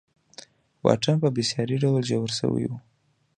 واټن 0.85 1.15
په 1.23 1.29
بېساري 1.35 1.75
ډول 1.83 2.01
ژور 2.09 2.29
شوی 2.39 2.65
و. 2.67 2.71